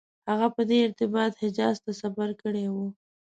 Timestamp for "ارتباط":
0.87-1.31